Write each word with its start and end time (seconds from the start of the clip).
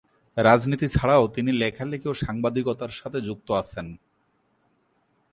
রাজনীতি 0.37 0.87
ছাড়াও 0.87 1.23
তিনি 1.27 1.51
লেখালেখি 1.51 2.07
ও 2.09 2.13
সাংবাদিকতার 2.13 2.91
সাথে 2.91 3.19
যুক্ত 3.21 3.47
আছেন। 3.51 3.87